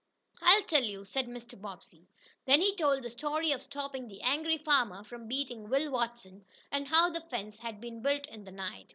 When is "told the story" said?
2.75-3.51